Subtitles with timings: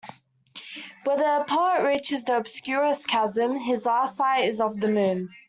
[1.03, 5.29] When the Poet reaches the "obscurest chasm," his last sight is of the moon.